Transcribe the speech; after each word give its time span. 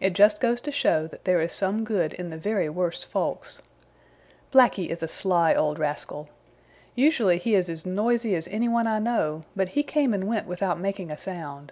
It 0.00 0.14
just 0.16 0.40
goes 0.40 0.60
to 0.62 0.72
show 0.72 1.06
that 1.06 1.22
there 1.24 1.40
is 1.40 1.52
some 1.52 1.84
good 1.84 2.14
in 2.14 2.30
the 2.30 2.36
very 2.36 2.68
worst 2.68 3.06
folks. 3.06 3.62
Blacky 4.52 4.88
is 4.88 5.04
a 5.04 5.06
sly 5.06 5.54
old 5.54 5.78
rascal. 5.78 6.28
Usually 6.96 7.38
he 7.38 7.54
is 7.54 7.68
as 7.68 7.86
noisy 7.86 8.34
as 8.34 8.48
any 8.48 8.68
one 8.68 8.88
I 8.88 8.98
know, 8.98 9.44
but 9.54 9.68
he 9.78 9.84
came 9.84 10.12
and 10.14 10.26
went 10.26 10.48
without 10.48 10.80
making 10.80 11.12
a 11.12 11.16
sound. 11.16 11.70